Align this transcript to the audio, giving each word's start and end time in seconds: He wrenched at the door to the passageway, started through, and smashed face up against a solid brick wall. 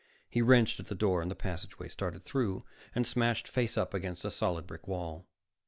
He 0.27 0.41
wrenched 0.41 0.79
at 0.79 0.87
the 0.87 0.95
door 0.95 1.21
to 1.21 1.29
the 1.29 1.35
passageway, 1.35 1.87
started 1.87 2.25
through, 2.25 2.65
and 2.95 3.05
smashed 3.05 3.47
face 3.47 3.77
up 3.77 3.93
against 3.93 4.25
a 4.25 4.31
solid 4.31 4.65
brick 4.65 4.87
wall. 4.87 5.27